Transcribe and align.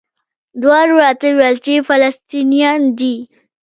دواړو 0.61 0.93
راته 1.03 1.25
وویل 1.31 1.57
چې 1.65 1.85
فلسطینیان 1.87 2.81
دي. 2.99 3.15